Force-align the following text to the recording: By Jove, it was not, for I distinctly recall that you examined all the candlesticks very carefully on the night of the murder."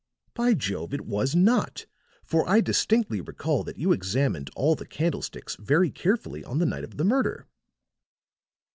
By 0.33 0.55
Jove, 0.55 0.95
it 0.95 1.05
was 1.05 1.35
not, 1.35 1.85
for 2.23 2.49
I 2.49 2.59
distinctly 2.59 3.21
recall 3.21 3.63
that 3.65 3.77
you 3.77 3.91
examined 3.91 4.49
all 4.55 4.73
the 4.73 4.87
candlesticks 4.87 5.55
very 5.57 5.91
carefully 5.91 6.43
on 6.43 6.57
the 6.57 6.65
night 6.65 6.83
of 6.83 6.97
the 6.97 7.05
murder." 7.05 7.45